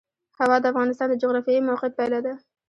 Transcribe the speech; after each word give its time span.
هوا 0.39 0.57
د 0.61 0.65
افغانستان 0.71 1.07
د 1.09 1.13
جغرافیایي 1.21 1.61
موقیعت 1.69 1.93
پایله 1.97 2.19
ده. 2.25 2.33